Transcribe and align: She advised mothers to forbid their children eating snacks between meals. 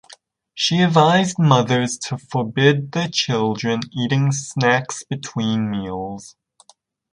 She 0.55 0.81
advised 0.81 1.37
mothers 1.37 1.95
to 2.07 2.17
forbid 2.17 2.91
their 2.91 3.07
children 3.07 3.81
eating 3.95 4.31
snacks 4.31 5.03
between 5.03 5.69
meals. 5.69 6.35